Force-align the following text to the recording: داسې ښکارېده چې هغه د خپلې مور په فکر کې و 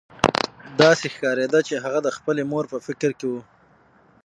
داسې 0.81 1.05
ښکارېده 1.13 1.59
چې 1.67 1.75
هغه 1.83 1.99
د 2.03 2.09
خپلې 2.17 2.43
مور 2.51 2.65
په 2.73 2.77
فکر 2.87 3.11
کې 3.19 3.27
و 3.31 3.35